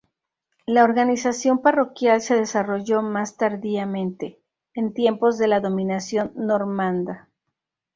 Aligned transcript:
La 0.65 0.83
organización 0.83 1.61
parroquial 1.61 2.21
se 2.23 2.33
desarrolló 2.35 3.03
más 3.03 3.37
tardíamente, 3.37 4.41
en 4.73 4.95
tiempos 4.95 5.37
de 5.37 5.47
la 5.47 5.59
dominación 5.59 6.31
normanda. 6.35 7.29